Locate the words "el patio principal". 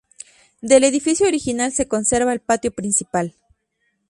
2.33-3.35